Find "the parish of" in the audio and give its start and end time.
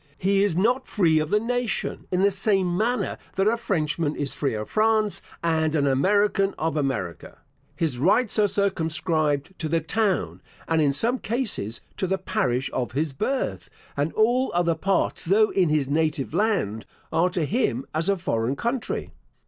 12.07-12.93